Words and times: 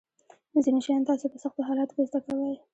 ځینې 0.63 0.79
شیان 0.85 1.01
تاسو 1.09 1.25
په 1.33 1.37
سختو 1.43 1.61
حالاتو 1.67 1.95
کې 1.95 2.07
زده 2.09 2.19
کوئ. 2.25 2.55